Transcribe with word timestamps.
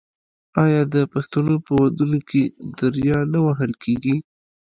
آیا 0.63 0.81
د 0.93 0.95
پښتنو 1.13 1.53
په 1.65 1.71
ودونو 1.81 2.19
کې 2.29 2.41
دریا 2.79 3.19
نه 3.33 3.39
وهل 3.45 3.71
کیږي؟ 3.83 4.15